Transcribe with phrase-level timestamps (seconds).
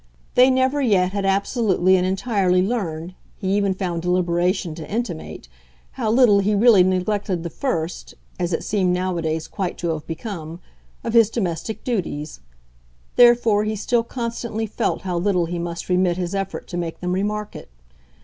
[0.33, 5.47] They never yet had absolutely and entirely learned, he even found deliberation to intimate,
[5.91, 10.59] how little he really neglected the first as it seemed nowadays quite to have become
[11.03, 12.39] of his domestic duties:
[13.15, 17.13] therefore he still constantly felt how little he must remit his effort to make them
[17.13, 17.69] remark it.